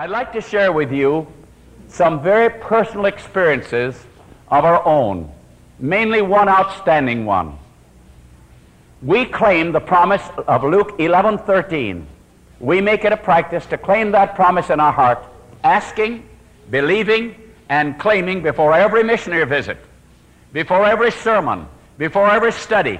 [0.00, 1.26] I'd like to share with you
[1.88, 3.94] some very personal experiences
[4.48, 5.30] of our own,
[5.78, 7.58] mainly one outstanding one.
[9.02, 12.06] We claim the promise of Luke 11:13.
[12.60, 15.22] We make it a practice to claim that promise in our heart,
[15.64, 16.26] asking,
[16.70, 17.34] believing,
[17.68, 19.76] and claiming before every missionary visit,
[20.54, 21.66] before every sermon,
[21.98, 22.98] before every study,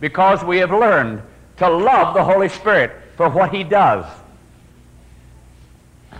[0.00, 1.20] because we have learned
[1.58, 4.06] to love the Holy Spirit for what he does.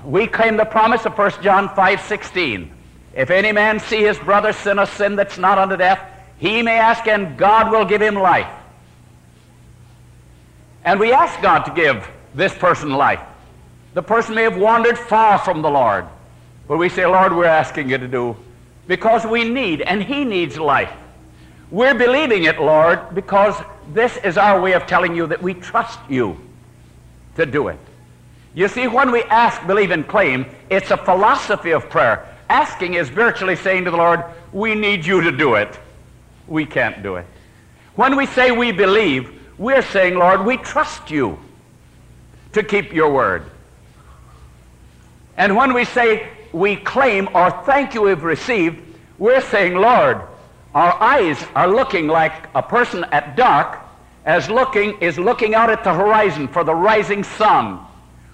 [0.09, 2.71] We claim the promise of 1 John 5:16.
[3.15, 6.01] If any man see his brother sin a sin that's not unto death,
[6.39, 8.49] he may ask and God will give him life.
[10.83, 13.21] And we ask God to give this person life.
[13.93, 16.07] The person may have wandered far from the Lord.
[16.67, 18.35] But we say, Lord, we're asking you to do
[18.87, 20.93] because we need, and he needs life.
[21.71, 23.61] We're believing it, Lord, because
[23.93, 26.41] this is our way of telling you that we trust you
[27.37, 27.79] to do it.
[28.59, 32.27] You see, when we ask, believe, and claim, it's a philosophy of prayer.
[32.51, 35.79] Asking is virtually saying to the Lord, we need you to do it.
[36.49, 37.27] We can't do it.
[37.95, 41.39] When we say we believe, we're saying, Lord, we trust you
[42.51, 43.45] to keep your word.
[45.37, 48.83] And when we say we claim or thank you we've received,
[49.19, 50.21] we're saying, Lord,
[50.75, 53.79] our eyes are looking like a person at dark
[54.25, 57.85] as looking is looking out at the horizon for the rising sun.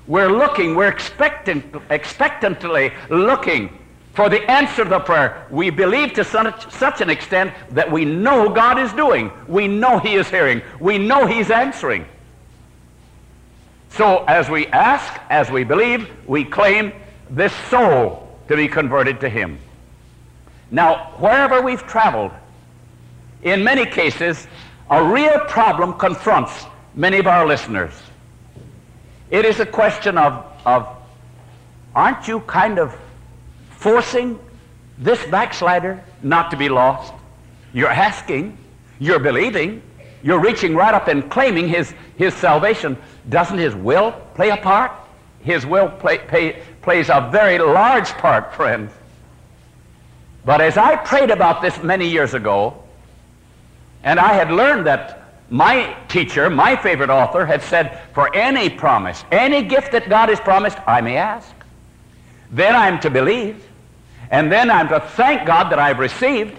[0.07, 3.79] We're looking, we're expectant, expectantly looking
[4.13, 5.47] for the answer to the prayer.
[5.51, 9.31] We believe to such, such an extent that we know God is doing.
[9.49, 10.63] We know He is hearing.
[10.79, 12.07] We know He's answering.
[13.91, 16.93] So as we ask, as we believe, we claim
[17.31, 19.59] this soul to be converted to Him.
[20.71, 22.33] Now, wherever we've traveled,
[23.43, 24.47] in many cases,
[24.91, 27.93] a real problem confronts many of our listeners.
[29.31, 30.89] It is a question of, of
[31.95, 32.97] aren't you kind of
[33.71, 34.39] forcing
[34.99, 37.13] this backslider not to be lost?
[37.73, 38.57] You're asking,
[38.99, 39.83] you're believing,
[40.23, 42.97] you're reaching right up and claiming his, his salvation.
[43.29, 44.93] Doesn't his will play a part?
[45.41, 48.93] His will play, play, plays a very large part, friends.
[50.45, 52.83] But as I prayed about this many years ago,
[54.03, 59.25] and I had learned that my teacher, my favorite author, had said, for any promise,
[59.31, 61.55] any gift that God has promised, I may ask.
[62.51, 63.65] Then I'm to believe.
[64.31, 66.59] And then I'm to thank God that I've received.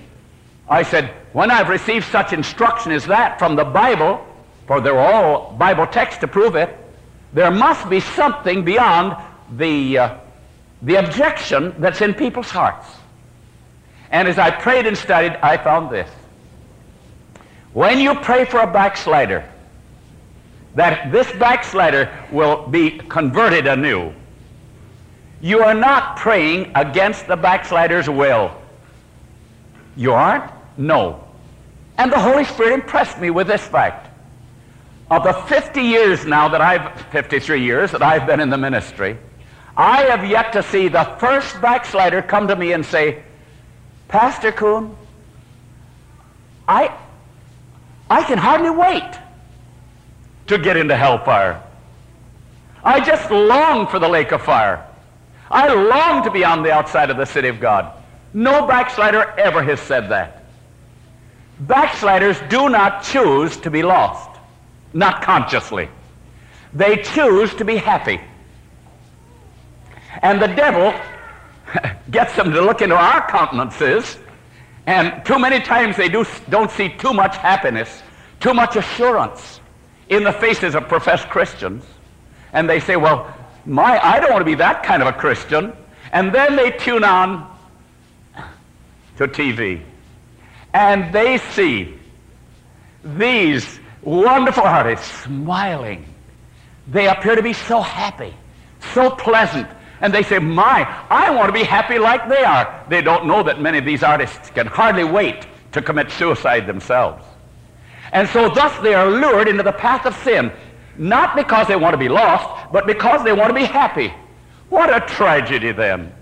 [0.69, 4.25] I said, when I've received such instruction as that from the Bible,
[4.67, 6.75] for they're all Bible texts to prove it,
[7.33, 9.17] there must be something beyond
[9.57, 10.17] the, uh,
[10.81, 12.87] the objection that's in people's hearts.
[14.11, 16.09] And as I prayed and studied, I found this.
[17.75, 19.43] When you pray for a backslider,
[20.75, 24.13] that this backslider will be converted anew,
[25.41, 28.55] you are not praying against the backslider's will.
[29.97, 30.49] You aren't?
[30.77, 31.21] No.
[31.97, 34.07] And the Holy Spirit impressed me with this fact.
[35.11, 39.17] Of the 50 years now that I've, 53 years that I've been in the ministry,
[39.75, 43.21] I have yet to see the first backslider come to me and say,
[44.07, 44.95] Pastor Coon,
[46.69, 46.97] I,
[48.09, 49.19] I can hardly wait
[50.47, 51.61] to get into hellfire.
[52.83, 54.85] I just long for the lake of fire.
[55.49, 57.91] I long to be on the outside of the city of God.
[58.33, 60.43] No backslider ever has said that.
[61.61, 64.39] Backsliders do not choose to be lost,
[64.93, 65.89] not consciously.
[66.73, 68.19] They choose to be happy.
[70.21, 70.93] And the devil
[72.11, 74.17] gets them to look into our countenances,
[74.87, 78.03] and too many times they do, don't see too much happiness,
[78.39, 79.59] too much assurance
[80.09, 81.83] in the faces of professed Christians.
[82.53, 83.33] And they say, well,
[83.65, 85.73] my, I don't want to be that kind of a Christian.
[86.11, 87.51] And then they tune on
[89.17, 89.81] to TV.
[90.73, 91.95] And they see
[93.03, 96.05] these wonderful artists smiling.
[96.87, 98.33] They appear to be so happy,
[98.93, 99.67] so pleasant.
[100.01, 102.85] And they say, my, I want to be happy like they are.
[102.89, 107.25] They don't know that many of these artists can hardly wait to commit suicide themselves.
[108.11, 110.51] And so thus they are lured into the path of sin,
[110.97, 114.13] not because they want to be lost, but because they want to be happy.
[114.69, 116.13] What a tragedy then.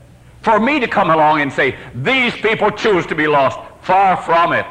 [0.42, 3.60] For me to come along and say, these people choose to be lost.
[3.82, 4.66] Far from it.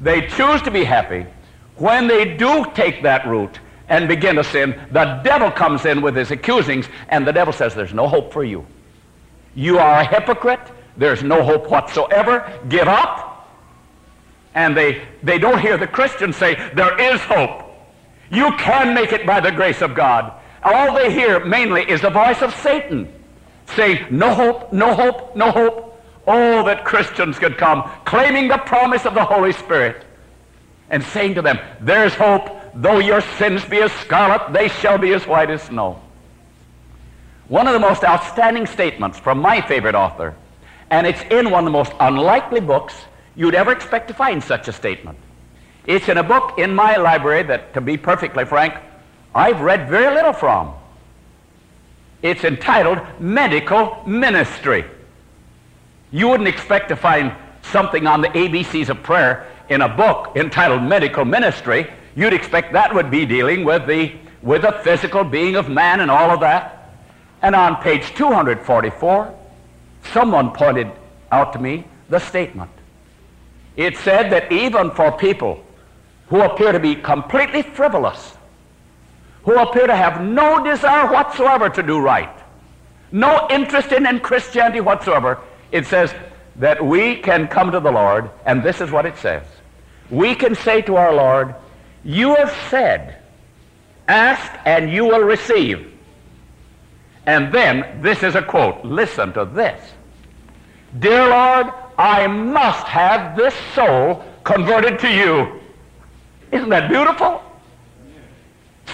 [0.00, 1.26] They choose to be happy.
[1.76, 6.16] When they do take that route and begin to sin, the devil comes in with
[6.16, 8.66] his accusings, and the devil says, there's no hope for you.
[9.54, 10.60] You are a hypocrite.
[10.96, 12.52] There's no hope whatsoever.
[12.68, 13.36] Give up
[14.56, 17.62] and they, they don't hear the Christians say, there is hope.
[18.30, 20.32] You can make it by the grace of God.
[20.64, 23.12] all they hear mainly is the voice of Satan
[23.66, 26.02] saying, no hope, no hope, no hope.
[26.26, 30.04] Oh, that Christians could come claiming the promise of the Holy Spirit
[30.88, 32.48] and saying to them, there's hope.
[32.76, 35.98] Though your sins be as scarlet, they shall be as white as snow.
[37.48, 40.34] One of the most outstanding statements from my favorite author,
[40.90, 42.94] and it's in one of the most unlikely books
[43.34, 45.18] you'd ever expect to find such a statement.
[45.86, 48.74] It's in a book in my library that, to be perfectly frank,
[49.34, 50.74] I've read very little from.
[52.20, 54.84] It's entitled Medical Ministry.
[56.10, 57.32] You wouldn't expect to find
[57.62, 61.88] something on the ABCs of prayer in a book entitled Medical Ministry.
[62.16, 66.10] You'd expect that would be dealing with the, with the physical being of man and
[66.10, 66.94] all of that.
[67.42, 69.34] And on page 244,
[70.12, 70.90] someone pointed
[71.30, 72.70] out to me the statement.
[73.76, 75.62] It said that even for people
[76.28, 78.34] who appear to be completely frivolous,
[79.44, 82.34] who appear to have no desire whatsoever to do right,
[83.12, 85.38] no interest in, in Christianity whatsoever,
[85.70, 86.14] it says
[86.56, 89.44] that we can come to the Lord, and this is what it says.
[90.10, 91.54] We can say to our Lord,
[92.06, 93.16] You have said,
[94.06, 95.92] ask and you will receive.
[97.26, 98.84] And then, this is a quote.
[98.84, 99.82] Listen to this.
[101.00, 105.60] Dear Lord, I must have this soul converted to you.
[106.52, 107.42] Isn't that beautiful?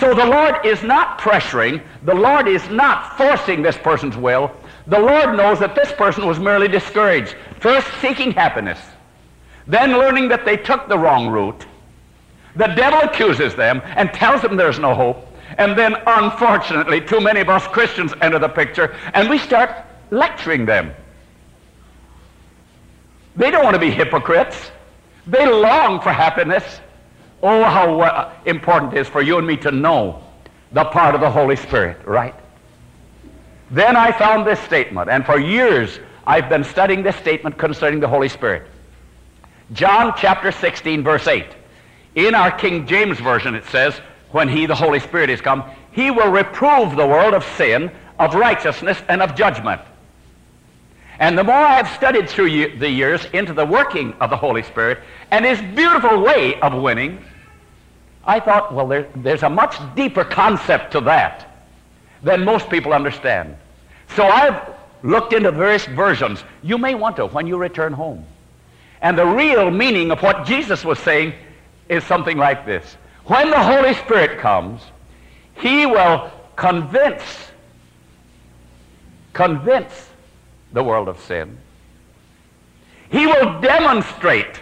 [0.00, 4.50] So the Lord is not pressuring, the Lord is not forcing this person's will.
[4.86, 8.80] The Lord knows that this person was merely discouraged, first seeking happiness,
[9.66, 11.66] then learning that they took the wrong route.
[12.56, 15.26] The devil accuses them and tells them there's no hope.
[15.58, 19.70] And then, unfortunately, too many of us Christians enter the picture and we start
[20.10, 20.94] lecturing them.
[23.36, 24.70] They don't want to be hypocrites.
[25.26, 26.80] They long for happiness.
[27.42, 30.22] Oh, how uh, important it is for you and me to know
[30.72, 32.34] the part of the Holy Spirit, right?
[33.70, 38.08] Then I found this statement, and for years I've been studying this statement concerning the
[38.08, 38.68] Holy Spirit.
[39.72, 41.46] John chapter 16, verse 8.
[42.14, 43.94] In our King James Version, it says,
[44.30, 48.34] when he, the Holy Spirit, is come, he will reprove the world of sin, of
[48.34, 49.80] righteousness, and of judgment.
[51.18, 54.98] And the more I've studied through the years into the working of the Holy Spirit
[55.30, 57.22] and his beautiful way of winning,
[58.24, 61.48] I thought, well, there, there's a much deeper concept to that
[62.22, 63.56] than most people understand.
[64.16, 66.42] So I've looked into various versions.
[66.62, 68.24] You may want to when you return home.
[69.00, 71.34] And the real meaning of what Jesus was saying
[71.92, 72.96] is something like this.
[73.26, 74.82] When the Holy Spirit comes,
[75.56, 77.22] he will convince,
[79.32, 80.08] convince
[80.72, 81.58] the world of sin.
[83.10, 84.60] He will demonstrate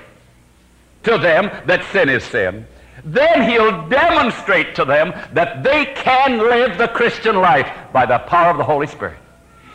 [1.04, 2.66] to them that sin is sin.
[3.04, 8.50] Then he'll demonstrate to them that they can live the Christian life by the power
[8.50, 9.16] of the Holy Spirit.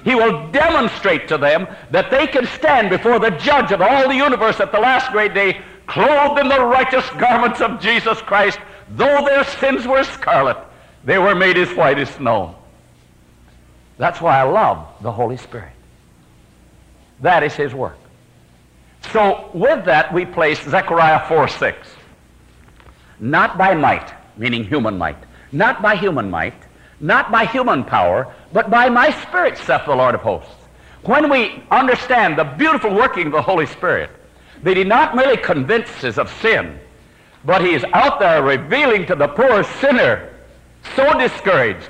[0.03, 4.15] He will demonstrate to them that they can stand before the judge of all the
[4.15, 8.59] universe at the last great day, clothed in the righteous garments of Jesus Christ,
[8.89, 10.57] Though their sins were scarlet,
[11.03, 12.55] they were made as white as snow.
[13.97, 15.71] That's why I love the Holy Spirit.
[17.21, 17.97] That is his work.
[19.11, 21.87] So with that, we place Zechariah 4 6.
[23.19, 25.17] Not by might, meaning human might.
[25.51, 26.55] Not by human might.
[26.99, 30.53] Not by human power, but by my Spirit, saith the Lord of hosts.
[31.03, 34.09] When we understand the beautiful working of the Holy Spirit,
[34.63, 36.79] that he not merely convinces of sin,
[37.43, 40.33] but he's out there revealing to the poor sinner,
[40.95, 41.89] so discouraged,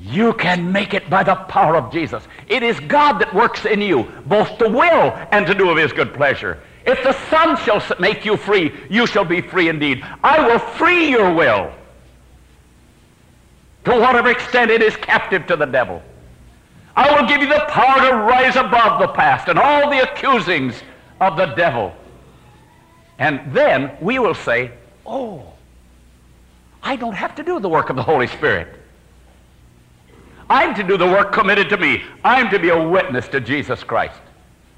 [0.00, 2.22] you can make it by the power of Jesus.
[2.48, 5.92] It is God that works in you, both to will and to do of his
[5.92, 6.60] good pleasure.
[6.84, 10.04] If the Son shall make you free, you shall be free indeed.
[10.22, 11.72] I will free your will
[13.84, 16.02] to whatever extent it is captive to the devil.
[16.96, 20.82] I will give you the power to rise above the past and all the accusings
[21.20, 21.94] of the devil.
[23.18, 24.72] And then we will say,
[25.06, 25.52] oh,
[26.82, 28.68] I don't have to do the work of the Holy Spirit.
[30.50, 32.02] I'm to do the work committed to me.
[32.22, 34.20] I'm to be a witness to Jesus Christ.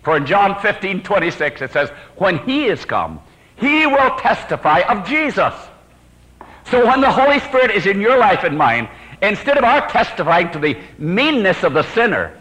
[0.03, 3.21] For in John 15, 26, it says, when he is come,
[3.57, 5.55] he will testify of Jesus.
[6.71, 8.89] So when the Holy Spirit is in your life and mine,
[9.23, 12.39] instead of our testifying to the meanness of the sinner,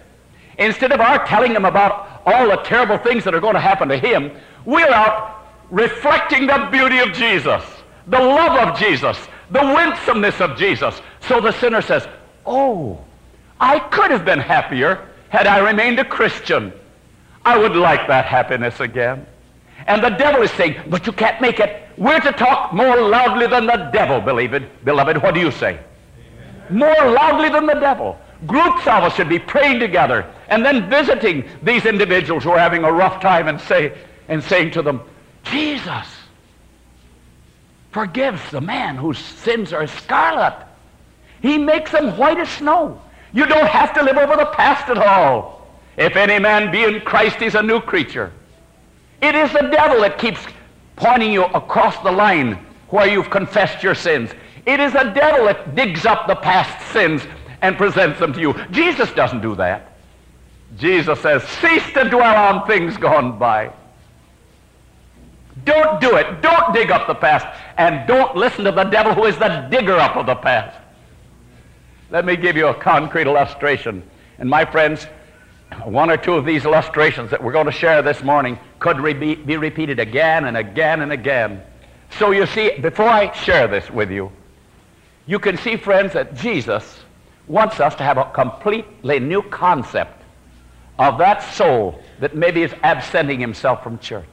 [0.59, 3.87] instead of our telling him about all the terrible things that are going to happen
[3.89, 4.31] to him,
[4.65, 7.63] we're out reflecting the beauty of Jesus,
[8.07, 9.17] the love of Jesus,
[9.51, 11.01] the winsomeness of Jesus.
[11.21, 12.07] So the sinner says,
[12.45, 13.03] Oh,
[13.59, 16.73] I could have been happier had I remained a Christian.
[17.43, 19.25] I would like that happiness again.
[19.87, 21.89] And the devil is saying, But you can't make it.
[21.97, 24.83] We're to talk more loudly than the devil, beloved.
[24.83, 25.79] Beloved, what do you say?
[26.69, 28.17] more loudly than the devil.
[28.45, 32.83] Groups of us should be praying together and then visiting these individuals who are having
[32.83, 35.01] a rough time and, say, and saying to them,
[35.43, 36.07] Jesus
[37.91, 40.67] forgives the man whose sins are scarlet.
[41.41, 43.01] He makes them white as snow.
[43.31, 45.67] You don't have to live over the past at all.
[45.97, 48.33] If any man be in Christ, he's a new creature.
[49.21, 50.45] It is the devil that keeps
[50.97, 54.31] pointing you across the line where you've confessed your sins.
[54.65, 57.21] It is the devil that digs up the past sins
[57.65, 58.53] and presents them to you.
[58.69, 59.93] Jesus doesn't do that.
[60.77, 63.73] Jesus says, cease to dwell on things gone by.
[65.63, 66.43] Don't do it.
[66.43, 67.47] Don't dig up the past.
[67.77, 70.77] And don't listen to the devil who is the digger up of the past.
[72.11, 74.03] Let me give you a concrete illustration.
[74.37, 75.07] And my friends,
[75.85, 79.13] one or two of these illustrations that we're going to share this morning could re-
[79.13, 81.63] be repeated again and again and again.
[82.19, 84.31] So you see, before I share this with you,
[85.25, 87.04] you can see, friends, that Jesus
[87.47, 90.21] wants us to have a completely new concept
[90.97, 94.25] of that soul that maybe is absenting himself from church.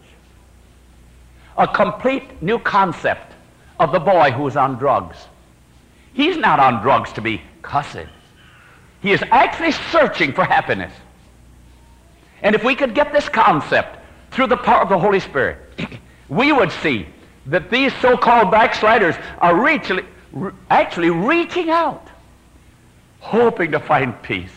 [1.58, 3.32] A complete new concept
[3.78, 5.16] of the boy who is on drugs.
[6.14, 8.06] He's not on drugs to be cussed.
[9.02, 10.92] He is actually searching for happiness.
[12.42, 13.98] And if we could get this concept
[14.30, 15.58] through the power of the Holy Spirit,
[16.28, 17.06] we would see
[17.46, 20.04] that these so-called backsliders are actually,
[20.70, 22.06] actually reaching out,
[23.22, 24.52] hoping to find peace,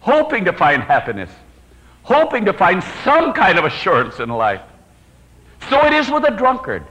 [0.00, 1.30] hoping to find happiness,
[2.02, 4.60] hoping to find some kind of assurance in life.
[5.70, 6.84] So it is with a drunkard.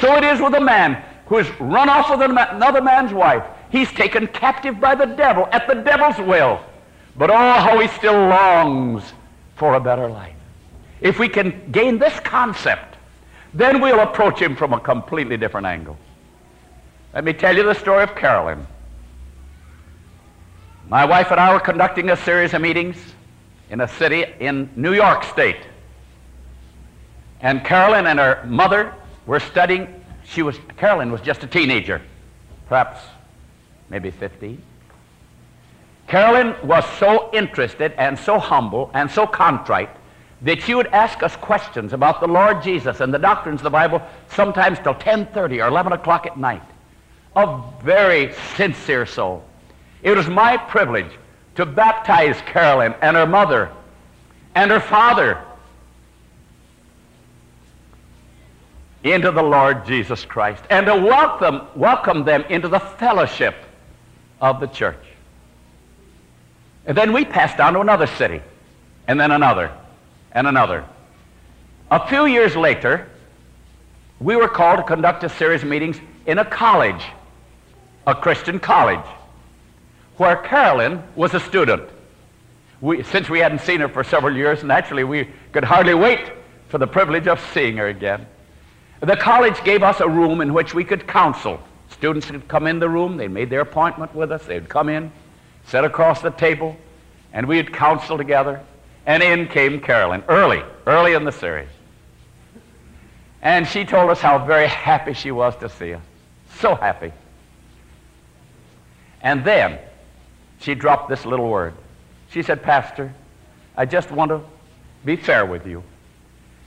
[0.00, 3.44] So it is with a man who has run off with another man's wife.
[3.70, 6.60] He's taken captive by the devil at the devil's will.
[7.16, 9.12] But oh, how he still longs
[9.56, 10.34] for a better life.
[11.02, 12.96] If we can gain this concept,
[13.52, 15.98] then we'll approach him from a completely different angle.
[17.12, 18.66] Let me tell you the story of Carolyn.
[20.88, 22.96] My wife and I were conducting a series of meetings
[23.70, 25.66] in a city in New York State.
[27.40, 28.94] And Carolyn and her mother
[29.26, 30.04] were studying.
[30.24, 32.00] She was, Carolyn was just a teenager,
[32.68, 33.00] perhaps
[33.90, 34.62] maybe 15.
[36.06, 39.90] Carolyn was so interested and so humble and so contrite
[40.42, 43.70] that she would ask us questions about the Lord Jesus and the doctrines of the
[43.70, 44.00] Bible
[44.30, 46.62] sometimes till 10.30 or 11 o'clock at night.
[47.34, 49.42] A very sincere soul.
[50.06, 51.10] It was my privilege
[51.56, 53.72] to baptize Carolyn and her mother
[54.54, 55.42] and her father
[59.02, 63.56] into the Lord Jesus Christ and to welcome, welcome them into the fellowship
[64.40, 65.04] of the church.
[66.86, 68.40] And then we passed on to another city,
[69.08, 69.72] and then another,
[70.30, 70.84] and another.
[71.90, 73.08] A few years later,
[74.20, 77.04] we were called to conduct a series of meetings in a college,
[78.06, 79.04] a Christian college
[80.16, 81.82] where Carolyn was a student.
[82.80, 86.32] We, since we hadn't seen her for several years, naturally we could hardly wait
[86.68, 88.26] for the privilege of seeing her again.
[89.00, 91.60] The college gave us a room in which we could counsel.
[91.90, 95.12] Students could come in the room, they made their appointment with us, they'd come in,
[95.66, 96.76] sit across the table,
[97.32, 98.60] and we'd counsel together.
[99.06, 101.68] And in came Carolyn, early, early in the series.
[103.40, 106.02] And she told us how very happy she was to see us.
[106.58, 107.12] So happy.
[109.20, 109.78] And then
[110.60, 111.74] she dropped this little word.
[112.30, 113.14] She said, Pastor,
[113.76, 114.40] I just want to
[115.04, 115.82] be fair with you.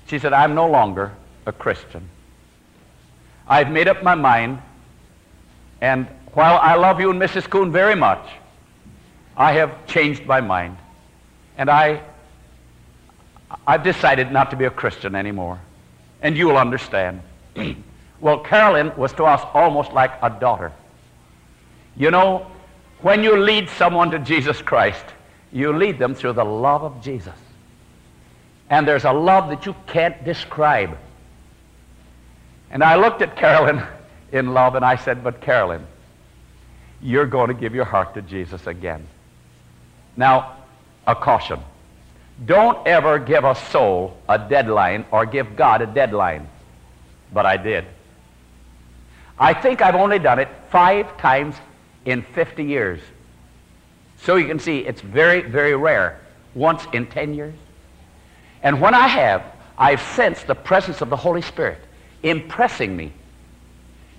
[0.07, 1.11] She said, I'm no longer
[1.45, 2.09] a Christian.
[3.47, 4.61] I've made up my mind,
[5.81, 7.49] and while I love you and Mrs.
[7.49, 8.25] Coon very much,
[9.35, 10.77] I have changed my mind.
[11.57, 12.01] And I,
[13.65, 15.59] I've decided not to be a Christian anymore.
[16.21, 17.21] And you'll understand.
[18.19, 20.71] well, Carolyn was to us almost like a daughter.
[21.95, 22.51] You know,
[23.01, 25.05] when you lead someone to Jesus Christ,
[25.51, 27.35] you lead them through the love of Jesus.
[28.69, 30.97] And there's a love that you can't describe.
[32.69, 33.83] And I looked at Carolyn
[34.31, 35.85] in love and I said, But Carolyn,
[37.01, 39.07] you're going to give your heart to Jesus again.
[40.15, 40.57] Now,
[41.07, 41.59] a caution.
[42.45, 46.47] Don't ever give a soul a deadline or give God a deadline.
[47.33, 47.85] But I did.
[49.37, 51.55] I think I've only done it five times
[52.05, 52.99] in 50 years.
[54.21, 56.19] So you can see it's very, very rare.
[56.55, 57.55] Once in 10 years.
[58.63, 59.43] And when I have,
[59.77, 61.79] I've sensed the presence of the Holy Spirit
[62.23, 63.13] impressing me.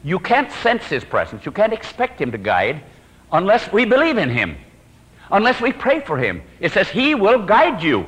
[0.02, 1.44] You can't sense His presence.
[1.44, 2.82] You can't expect Him to guide
[3.32, 4.56] unless we believe in Him,
[5.30, 6.42] unless we pray for Him.
[6.60, 8.06] It says He will guide you.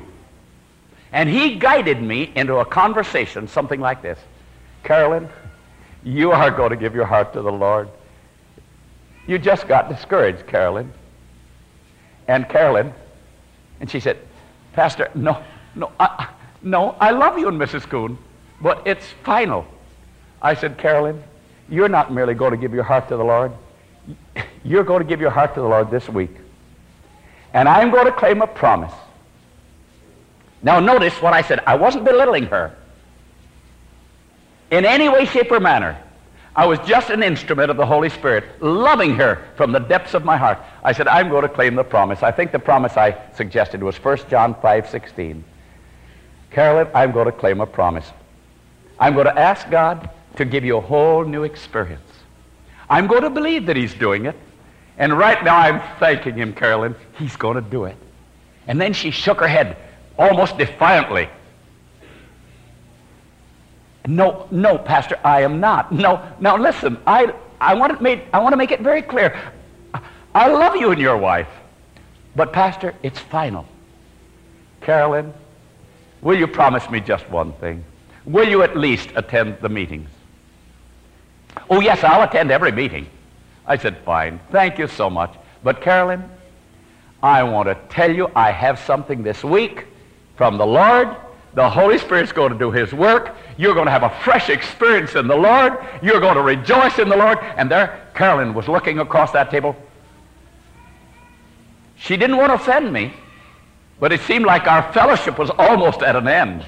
[1.12, 4.18] And He guided me into a conversation, something like this
[4.84, 5.28] Carolyn,
[6.02, 7.88] you are going to give your heart to the Lord.
[9.26, 10.92] You just got discouraged, Carolyn.
[12.28, 12.92] And Carolyn,
[13.80, 14.18] and she said,
[14.72, 15.42] Pastor, no,
[15.74, 16.28] no, I,
[16.62, 17.88] no, I love you and Mrs.
[17.88, 18.16] Coon,
[18.60, 19.66] but it's final.
[20.40, 21.22] I said, Carolyn,
[21.68, 23.52] you're not merely going to give your heart to the Lord.
[24.64, 26.30] You're going to give your heart to the Lord this week.
[27.52, 28.92] And I'm going to claim a promise.
[30.62, 31.60] Now notice what I said.
[31.66, 32.76] I wasn't belittling her
[34.70, 36.00] in any way, shape, or manner.
[36.54, 40.24] I was just an instrument of the Holy Spirit, loving her from the depths of
[40.24, 40.58] my heart.
[40.84, 42.22] I said, I'm going to claim the promise.
[42.22, 45.44] I think the promise I suggested was 1 John 5, 16.
[46.50, 48.10] Carolyn, I'm going to claim a promise.
[48.98, 52.02] I'm going to ask God to give you a whole new experience.
[52.90, 54.36] I'm going to believe that he's doing it.
[54.98, 56.94] And right now I'm thanking him, Carolyn.
[57.18, 57.96] He's going to do it.
[58.66, 59.78] And then she shook her head
[60.18, 61.30] almost defiantly.
[64.06, 65.92] No, no, Pastor, I am not.
[65.92, 69.40] No, now listen, I, I, want to make, I want to make it very clear.
[70.34, 71.48] I love you and your wife.
[72.34, 73.66] But, Pastor, it's final.
[74.80, 75.32] Carolyn,
[76.22, 77.84] will you promise me just one thing?
[78.24, 80.08] Will you at least attend the meetings?
[81.68, 83.06] Oh, yes, I'll attend every meeting.
[83.66, 84.40] I said, fine.
[84.50, 85.34] Thank you so much.
[85.62, 86.28] But, Carolyn,
[87.22, 89.86] I want to tell you I have something this week
[90.36, 91.14] from the Lord
[91.54, 93.36] the Holy Spirit's going to do His work.
[93.58, 95.74] You're going to have a fresh experience in the Lord.
[96.02, 97.38] You're going to rejoice in the Lord.
[97.56, 99.76] And there, Carolyn was looking across that table.
[101.96, 103.12] She didn't want to offend me,
[104.00, 106.64] but it seemed like our fellowship was almost at an end.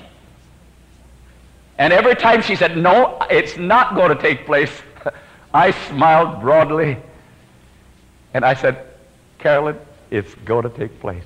[1.78, 4.70] And every time she said, No, it's not going to take place,
[5.54, 6.98] I smiled broadly.
[8.34, 8.86] And I said,
[9.38, 9.78] Carolyn,
[10.10, 11.24] it's going to take place.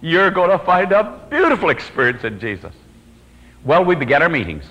[0.00, 2.72] You're going to find a beautiful experience in Jesus.
[3.64, 4.64] Well, we began our meetings.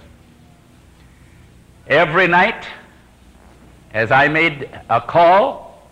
[1.88, 2.66] Every night,
[3.92, 5.90] as I made a call,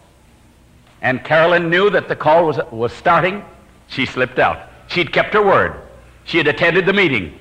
[1.02, 3.44] and Carolyn knew that the call was, was starting,
[3.88, 4.70] she slipped out.
[4.88, 5.82] She'd kept her word.
[6.26, 7.38] She had attended the meeting.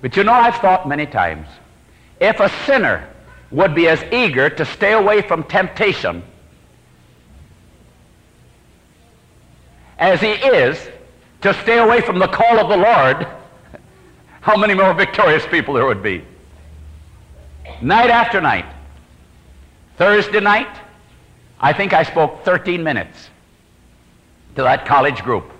[0.00, 1.46] But you know, I've thought many times,
[2.18, 3.08] if a sinner
[3.50, 6.22] would be as eager to stay away from temptation
[9.98, 10.88] as he is
[11.42, 13.26] to stay away from the call of the Lord,
[14.42, 16.24] how many more victorious people there would be.
[17.80, 18.66] Night after night.
[19.96, 20.80] Thursday night,
[21.60, 23.30] I think I spoke 13 minutes
[24.56, 25.50] to that college group.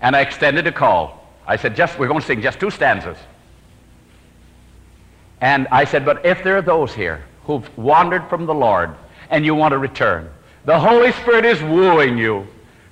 [0.00, 1.28] And I extended a call.
[1.46, 3.18] I said, just, we're going to sing just two stanzas.
[5.42, 8.90] And I said, but if there are those here who've wandered from the Lord
[9.28, 10.30] and you want to return,
[10.64, 12.46] the Holy Spirit is wooing you.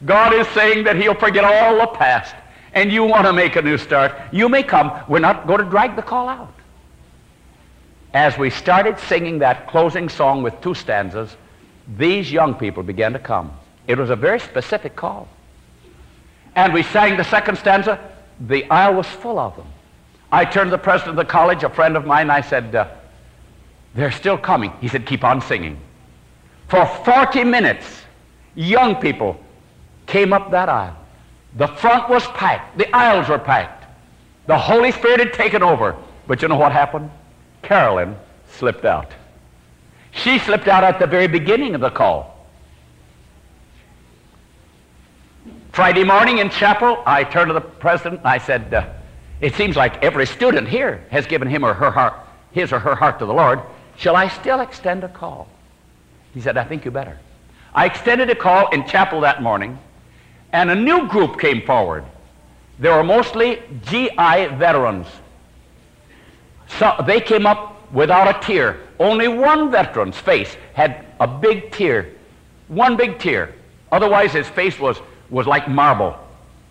[0.04, 2.34] God is saying that he'll forget all the past
[2.74, 4.92] and you want to make a new start, you may come.
[5.08, 6.54] We're not going to drag the call out.
[8.12, 11.36] As we started singing that closing song with two stanzas,
[11.96, 13.52] these young people began to come.
[13.86, 15.28] It was a very specific call.
[16.54, 18.00] And we sang the second stanza.
[18.40, 19.66] The aisle was full of them.
[20.32, 22.88] I turned to the president of the college, a friend of mine, I said, uh,
[23.94, 24.72] they're still coming.
[24.80, 25.78] He said, keep on singing.
[26.68, 28.02] For 40 minutes,
[28.54, 29.40] young people
[30.06, 30.96] came up that aisle.
[31.56, 32.78] The front was packed.
[32.78, 33.86] The aisles were packed.
[34.46, 35.96] The Holy Spirit had taken over.
[36.26, 37.10] But you know what happened?
[37.62, 38.16] Carolyn
[38.48, 39.12] slipped out.
[40.12, 42.36] She slipped out at the very beginning of the call.
[45.72, 48.88] Friday morning in chapel, I turned to the president and I said, uh,
[49.40, 52.14] It seems like every student here has given him or her heart,
[52.50, 53.60] his or her heart to the Lord.
[53.96, 55.48] Shall I still extend a call?
[56.34, 57.18] He said, I think you better.
[57.72, 59.78] I extended a call in chapel that morning
[60.52, 62.04] and a new group came forward.
[62.78, 65.06] They were mostly GI veterans.
[66.78, 68.80] So they came up without a tear.
[68.98, 72.10] Only one veteran's face had a big tear,
[72.68, 73.54] one big tear.
[73.92, 76.16] Otherwise, his face was, was like marble.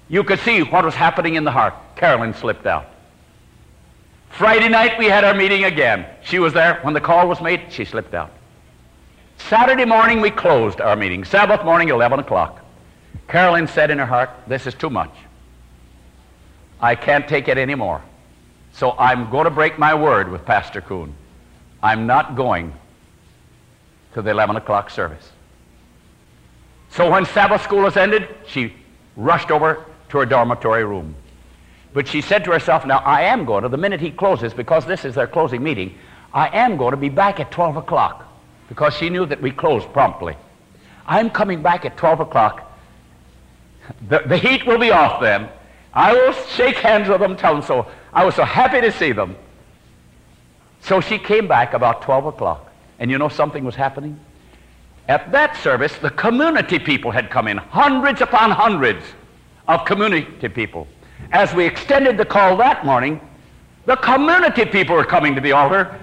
[0.07, 1.73] You could see what was happening in the heart.
[1.95, 2.87] Carolyn slipped out.
[4.29, 6.05] Friday night, we had our meeting again.
[6.23, 6.79] She was there.
[6.81, 8.31] When the call was made, she slipped out.
[9.37, 11.25] Saturday morning, we closed our meeting.
[11.25, 12.58] Sabbath morning, 11 o'clock.
[13.27, 15.13] Carolyn said in her heart, This is too much.
[16.79, 18.01] I can't take it anymore.
[18.73, 21.13] So I'm going to break my word with Pastor Coon.
[21.81, 22.73] I'm not going
[24.13, 25.31] to the 11 o'clock service.
[26.91, 28.73] So when Sabbath school was ended, she
[29.15, 31.15] rushed over to her dormitory room.
[31.93, 34.85] But she said to herself, Now I am going to, the minute he closes, because
[34.85, 35.95] this is their closing meeting,
[36.33, 38.25] I am going to be back at 12 o'clock
[38.67, 40.35] because she knew that we closed promptly.
[41.05, 42.68] I'm coming back at 12 o'clock
[44.07, 45.49] the, the heat will be off then.
[45.93, 47.87] I will shake hands with them, tell them so.
[48.13, 49.35] I was so happy to see them.
[50.81, 52.71] So she came back about 12 o'clock.
[52.99, 54.19] And you know something was happening?
[55.07, 59.03] At that service, the community people had come in, hundreds upon hundreds
[59.67, 60.87] of community people.
[61.31, 63.19] As we extended the call that morning,
[63.85, 65.99] the community people were coming to the altar,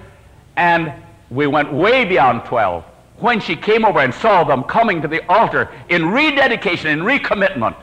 [0.57, 0.92] and
[1.31, 2.85] we went way beyond 12.
[3.18, 7.76] When she came over and saw them coming to the altar in rededication, and recommitment,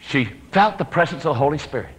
[0.00, 1.94] she felt the presence of the Holy Spirit.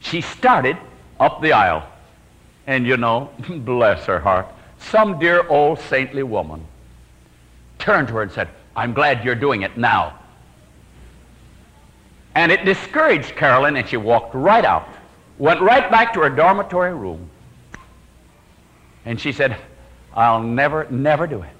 [0.00, 0.76] She started
[1.20, 1.88] up the aisle.
[2.66, 4.46] And you know, bless her heart,
[4.78, 6.66] some dear old saintly woman
[7.78, 10.18] turned to her and said, I'm glad you're doing it now.
[12.34, 14.86] And it discouraged Carolyn, and she walked right out,
[15.38, 17.30] went right back to her dormitory room.
[19.06, 19.56] And she said,
[20.16, 21.50] I'll never, never do it.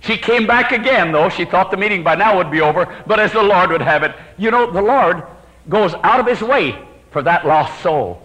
[0.00, 1.28] She came back again, though.
[1.28, 4.04] She thought the meeting by now would be over, but as the Lord would have
[4.04, 5.24] it, you know, the Lord
[5.68, 8.22] goes out of his way for that lost soul.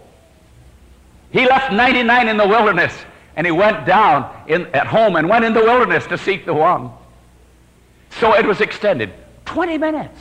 [1.31, 2.93] He left 99 in the wilderness,
[3.35, 6.53] and he went down in, at home and went in the wilderness to seek the
[6.53, 6.91] one.
[8.19, 9.11] So it was extended
[9.45, 10.19] 20 minutes.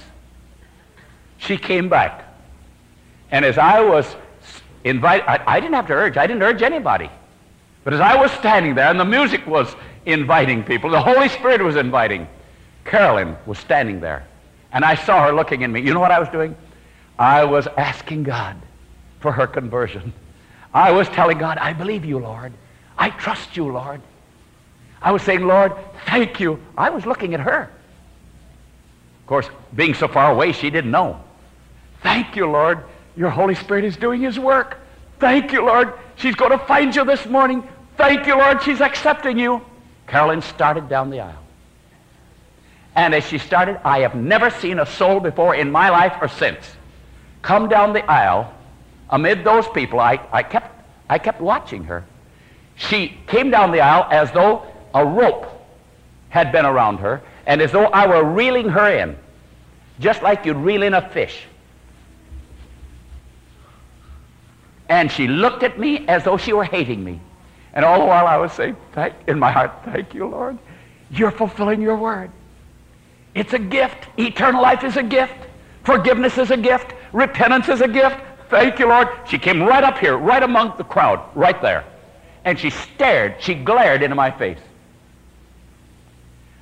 [1.37, 2.25] She came back.
[3.31, 4.17] And as I was
[4.85, 7.11] invited, I, I didn't have to urge, I didn't urge anybody.
[7.85, 9.75] But as I was standing there and the music was
[10.07, 12.29] inviting people, the Holy Spirit was inviting,
[12.85, 14.27] Carolyn was standing there.
[14.73, 15.81] And I saw her looking at me.
[15.81, 16.57] You know what I was doing?
[17.19, 18.57] I was asking God
[19.21, 20.13] for her conversion.
[20.73, 22.53] I was telling God, I believe you, Lord.
[22.97, 24.01] I trust you, Lord.
[25.01, 25.73] I was saying, Lord,
[26.07, 26.61] thank you.
[26.79, 27.63] I was looking at her.
[29.21, 31.21] Of course, being so far away, she didn't know.
[32.03, 32.85] Thank you, Lord.
[33.17, 34.79] Your Holy Spirit is doing his work.
[35.19, 35.93] Thank you, Lord.
[36.17, 37.67] She's going to find you this morning.
[37.97, 38.63] Thank you, Lord.
[38.63, 39.63] She's accepting you.
[40.07, 41.43] Carolyn started down the aisle.
[42.95, 46.29] And as she started, I have never seen a soul before in my life or
[46.29, 46.67] since
[47.41, 48.53] come down the aisle
[49.11, 49.99] amid those people.
[50.01, 52.05] I, I, kept, I kept watching her.
[52.77, 55.47] She came down the aisle as though a rope
[56.29, 59.17] had been around her and as though I were reeling her in,
[60.01, 61.45] just like you'd reel in a fish.
[64.89, 67.21] And she looked at me as though she were hating me.
[67.75, 70.59] And all the while I was saying, thank, in my heart, thank you, Lord.
[71.11, 72.31] You're fulfilling your word.
[73.35, 74.09] It's a gift.
[74.19, 75.35] Eternal life is a gift.
[75.85, 76.95] Forgiveness is a gift.
[77.13, 78.17] Repentance is a gift.
[78.51, 79.09] Thank you, Lord.
[79.27, 81.85] She came right up here, right among the crowd, right there.
[82.45, 84.59] And she stared, she glared into my face.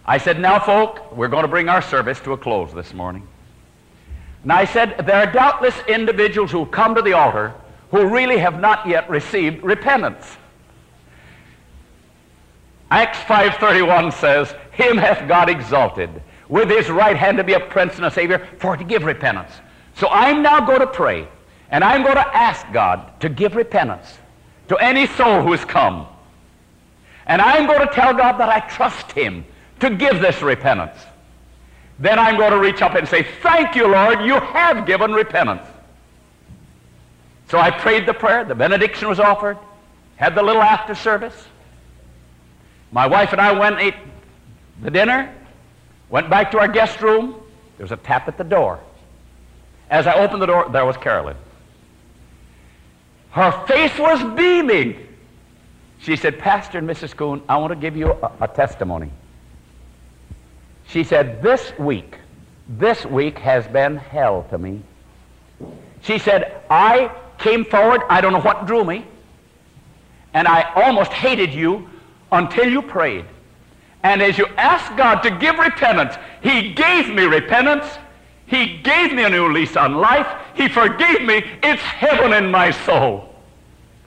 [0.06, 3.26] I said, Now, folk, we're going to bring our service to a close this morning.
[4.42, 7.54] And I said, There are doubtless individuals who come to the altar
[7.90, 10.36] who really have not yet received repentance.
[12.90, 16.10] Acts 5.31 says, Him hath God exalted
[16.48, 19.52] with his right hand to be a prince and a savior for to give repentance.
[19.96, 21.28] So I'm now going to pray,
[21.70, 24.18] and I'm going to ask God to give repentance
[24.68, 26.06] to any soul who has come.
[27.26, 29.44] And I'm going to tell God that I trust him
[29.78, 30.98] to give this repentance.
[32.00, 35.66] Then I'm going to reach up and say, Thank you, Lord, you have given repentance.
[37.48, 39.58] So I prayed the prayer, the benediction was offered,
[40.16, 41.46] had the little after service.
[42.92, 43.94] My wife and I went and ate
[44.82, 45.32] the dinner,
[46.08, 47.34] went back to our guest room.
[47.76, 48.80] There was a tap at the door.
[49.90, 51.36] As I opened the door, there was Carolyn.
[53.30, 55.06] Her face was beaming.
[56.00, 57.14] She said, Pastor and Mrs.
[57.14, 59.10] Coon, I want to give you a, a testimony.
[60.88, 62.16] She said, This week,
[62.68, 64.82] this week has been hell to me.
[66.02, 69.04] She said, I came forward, I don't know what drew me,
[70.34, 71.89] and I almost hated you
[72.32, 73.24] until you prayed.
[74.02, 77.86] And as you asked God to give repentance, He gave me repentance.
[78.46, 80.26] He gave me a new lease on life.
[80.54, 81.44] He forgave me.
[81.62, 83.32] It's heaven in my soul.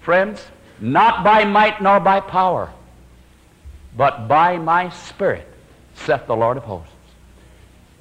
[0.01, 0.43] Friends,
[0.81, 2.69] not by might nor by power,
[3.95, 5.47] but by my spirit,
[5.95, 6.91] saith the Lord of hosts.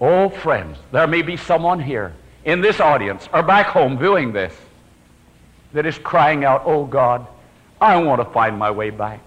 [0.00, 2.12] Oh, friends, there may be someone here
[2.44, 4.52] in this audience or back home viewing this
[5.72, 7.24] that is crying out, Oh God,
[7.80, 9.20] I want to find my way back.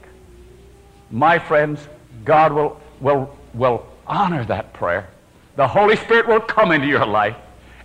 [1.11, 1.87] My friends,
[2.23, 5.07] God will, will, will honor that prayer.
[5.55, 7.37] The Holy Spirit will come into your life.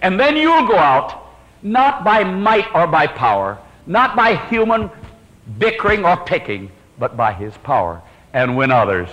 [0.03, 1.29] And then you'll go out,
[1.63, 4.91] not by might or by power, not by human
[5.59, 8.03] bickering or picking, but by his power,
[8.33, 9.09] and win others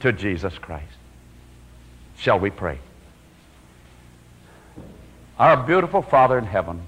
[0.00, 0.84] to Jesus Christ.
[2.16, 2.78] Shall we pray?
[5.38, 6.82] Our beautiful Father in heaven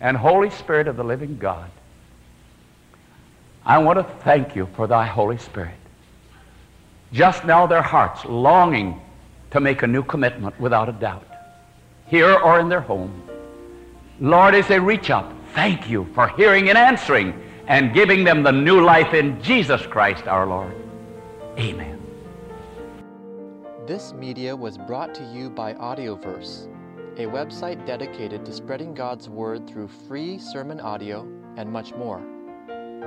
[0.00, 1.70] and Holy Spirit of the living God,
[3.70, 5.76] I want to thank you for thy Holy Spirit.
[7.12, 9.00] Just now their hearts longing
[9.52, 11.24] to make a new commitment without a doubt,
[12.08, 13.22] here or in their home.
[14.18, 17.32] Lord, as they reach up, thank you for hearing and answering
[17.68, 20.74] and giving them the new life in Jesus Christ our Lord.
[21.56, 22.02] Amen.
[23.86, 26.66] This media was brought to you by Audioverse,
[27.18, 31.20] a website dedicated to spreading God's Word through free sermon audio
[31.56, 32.20] and much more.